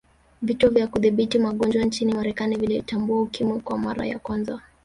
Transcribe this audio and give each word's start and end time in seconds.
vituo 0.41 0.69
vya 0.69 0.87
Kudhibiti 0.87 1.39
magonjwa 1.39 1.83
nchini 1.83 2.13
marekani 2.13 2.55
vilitambua 2.57 3.21
ukimwi 3.21 3.59
kwa 3.59 3.77
mara 3.77 4.05
ya 4.05 4.19
kwanza 4.19 4.61